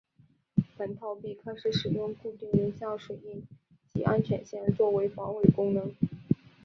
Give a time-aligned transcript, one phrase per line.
[0.75, 3.45] 本套币开始使用固定人像水印
[3.93, 5.93] 及安全线作为防伪功能。